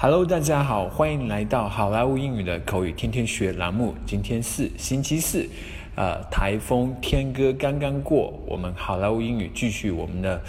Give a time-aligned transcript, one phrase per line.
[0.00, 3.96] Hello，大家好，欢迎来到好莱坞英语的口语天天学栏目。
[4.06, 5.44] 今天是星期四，
[5.96, 10.40] 呃，台风天哥刚刚过，我们好莱坞英语继续我们的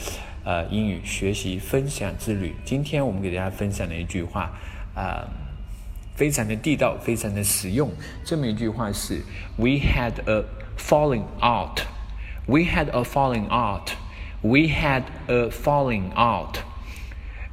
[0.44, 2.54] 呃英语学习分享之旅。
[2.64, 4.52] 今天我们给大家分享的一句话，
[4.94, 5.28] 啊，
[6.14, 7.90] 非常的地道，非常的实用。
[8.24, 9.24] 这么一句话是
[9.58, 10.44] ：We had a
[10.78, 11.82] falling out.
[12.46, 13.94] We had a falling out.
[14.44, 16.60] We had a falling out.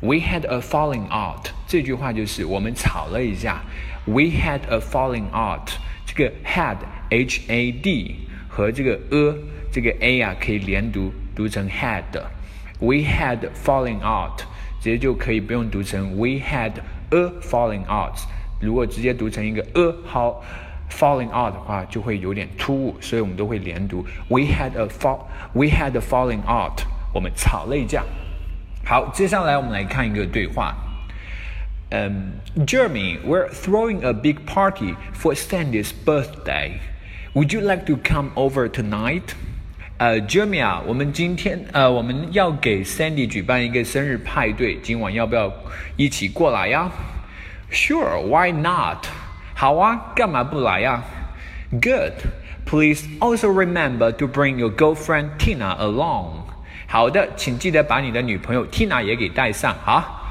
[0.06, 3.62] We had a falling out，这句话就是我们吵了一架。
[4.06, 5.70] We had a falling out，
[6.08, 6.78] 这个 had
[7.10, 8.16] h a d
[8.50, 9.36] 和这个 a
[9.72, 14.40] 这个 a 啊可以连读，读成 had。We had falling out，
[14.82, 16.74] 直接就可以不用读成 We had
[17.12, 18.18] a falling out。
[18.60, 20.44] 如果直接读成一个 a 好
[20.90, 24.04] falling out 的话，就会有点突兀，所以我们都会连读。
[24.30, 26.82] We had a fall，We had a falling out，
[27.14, 28.04] 我们吵了一架。
[28.86, 30.76] 好，接下来我们来看一个对话。
[31.90, 36.80] 嗯、um,，Jeremy, we're throwing a big party for Sandy's birthday.
[37.34, 39.34] Would you like to come over tonight?
[39.98, 45.52] 呃，Jeremy 啊，我们今天呃我们要给 Sandy 举办一个生日派对，今晚要不要
[45.96, 46.90] 一起过来呀？
[47.72, 49.06] Sure, why not?
[49.54, 51.04] 好啊，干嘛不来呀？
[51.72, 52.14] Good.
[52.66, 56.45] Please also remember to bring your girlfriend Tina along.
[56.88, 60.22] 好的，请记得把你的女朋友 Tina 也给带上哈。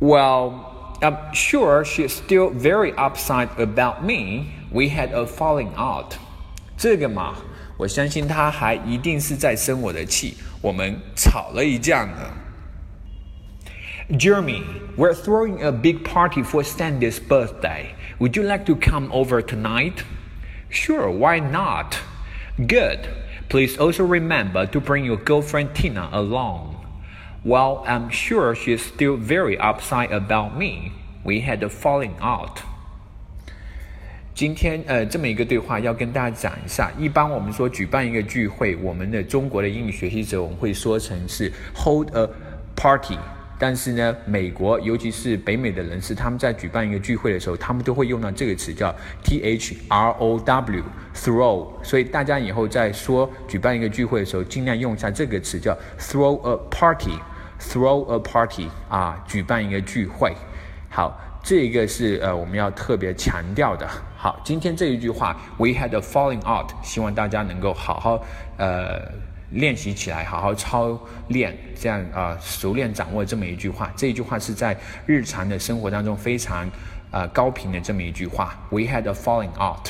[0.00, 0.52] Well,
[1.00, 4.46] I'm sure she's still very upset about me.
[4.70, 6.14] We had a falling out.
[6.76, 7.34] 这个嘛，
[7.76, 12.36] 我相信她还一定是在生我的气，我们吵了一架呢。
[14.10, 14.62] Jeremy,
[14.96, 17.94] we're throwing a big party for Sandy's birthday.
[18.18, 20.02] Would you like to come over tonight?
[20.68, 21.96] Sure, why not?
[22.56, 23.08] Good.
[23.48, 26.76] Please also remember to bring your girlfriend Tina along.
[27.44, 30.92] Well, I'm sure she's still very upset about me.
[31.24, 32.60] We had a falling out.
[34.34, 36.90] 今天呃，这么一个对话要跟大家讲一下。
[36.98, 42.28] 一般我们说举办一个聚会，我们的中国的英语学习者我们会说成是 hold a
[42.74, 43.18] party。
[43.57, 48.93] 但是呢，美国尤其是北美的人士，他们在举办一个聚会的时候，他们都会用到这个词叫
[49.23, 50.83] T H R O W
[51.13, 51.67] throw。
[51.81, 60.33] 所以大家以后在说举办一个聚会的时候，尽量用一下这个词叫 throw a party，throw a party 啊，举办一个聚会。
[60.89, 63.87] 好，这个是呃我们要特别强调的。
[64.17, 68.21] 好，今天这一句话 We had a falling out，希望大家能够好好
[68.57, 69.34] 呃。
[69.51, 73.91] 练习起来，好好操练，这样啊，熟练掌握这么一句话。
[73.95, 76.69] 这一句话是在日常的生活当中非常
[77.11, 78.57] 啊高频的这么一句话。
[78.69, 79.89] We had a falling out.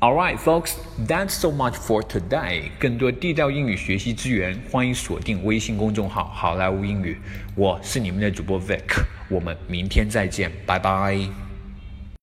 [0.00, 2.70] All right, folks, that's so much for today.
[2.78, 7.18] 更多地道英语学习资源，欢迎锁定微信公众号“好莱坞英语”。
[7.54, 11.49] 我是你们的主播 Vic，我们明天再见，拜拜。